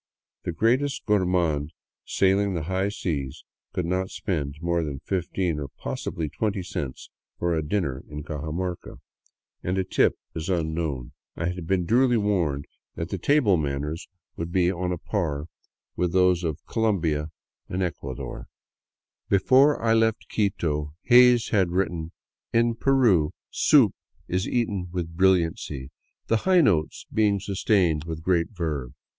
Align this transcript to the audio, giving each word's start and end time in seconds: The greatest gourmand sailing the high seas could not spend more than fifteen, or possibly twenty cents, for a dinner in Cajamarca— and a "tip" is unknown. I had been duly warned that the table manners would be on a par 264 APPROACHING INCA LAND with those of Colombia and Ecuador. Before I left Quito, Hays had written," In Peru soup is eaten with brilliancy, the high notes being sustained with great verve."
The 0.45 0.51
greatest 0.51 1.05
gourmand 1.05 1.73
sailing 2.05 2.55
the 2.55 2.63
high 2.63 2.89
seas 2.89 3.43
could 3.71 3.85
not 3.85 4.09
spend 4.09 4.55
more 4.59 4.83
than 4.83 4.97
fifteen, 4.97 5.59
or 5.59 5.67
possibly 5.67 6.27
twenty 6.27 6.63
cents, 6.63 7.11
for 7.37 7.53
a 7.53 7.61
dinner 7.61 8.03
in 8.09 8.23
Cajamarca— 8.23 8.95
and 9.63 9.77
a 9.77 9.83
"tip" 9.83 10.15
is 10.33 10.49
unknown. 10.49 11.11
I 11.35 11.49
had 11.49 11.67
been 11.67 11.85
duly 11.85 12.17
warned 12.17 12.65
that 12.95 13.09
the 13.09 13.19
table 13.19 13.57
manners 13.57 14.07
would 14.37 14.51
be 14.51 14.71
on 14.71 14.91
a 14.91 14.97
par 14.97 15.45
264 15.97 15.99
APPROACHING 15.99 15.99
INCA 15.99 15.99
LAND 15.99 15.99
with 15.99 16.13
those 16.13 16.43
of 16.43 16.65
Colombia 16.65 17.29
and 17.69 17.83
Ecuador. 17.83 18.47
Before 19.29 19.79
I 19.83 19.93
left 19.93 20.29
Quito, 20.29 20.95
Hays 21.03 21.49
had 21.49 21.69
written," 21.69 22.11
In 22.51 22.73
Peru 22.73 23.33
soup 23.51 23.93
is 24.27 24.47
eaten 24.47 24.87
with 24.91 25.15
brilliancy, 25.15 25.91
the 26.25 26.37
high 26.37 26.61
notes 26.61 27.05
being 27.13 27.39
sustained 27.39 28.05
with 28.05 28.23
great 28.23 28.49
verve." 28.49 28.93